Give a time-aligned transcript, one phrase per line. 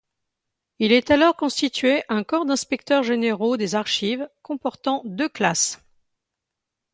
[0.79, 5.79] Il est alors constitué un corps d'inspecteurs généraux des archives comportant deux classes.